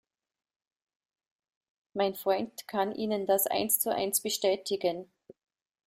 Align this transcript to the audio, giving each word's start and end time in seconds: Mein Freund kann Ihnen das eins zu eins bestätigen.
Mein 1.93 2.15
Freund 2.15 2.67
kann 2.67 2.91
Ihnen 2.95 3.27
das 3.27 3.45
eins 3.45 3.77
zu 3.77 3.93
eins 3.93 4.19
bestätigen. 4.21 5.11